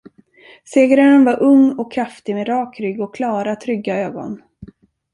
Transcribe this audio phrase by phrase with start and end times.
[0.63, 4.41] Segraren var ung och kraftig, med rak rygg och klara, trygga ögon.